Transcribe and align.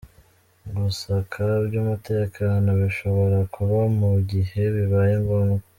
Gusaka 0.77 1.43
by’umutekano 1.65 2.69
bishobora 2.81 3.37
kuba 3.53 3.79
mu 3.99 4.11
gihe 4.31 4.61
bibaye 4.75 5.15
ngombwa. 5.23 5.65